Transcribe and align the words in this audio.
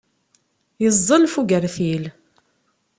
Yeẓẓel 0.81 1.23
ɣef 1.25 1.33
ugertil. 1.41 2.03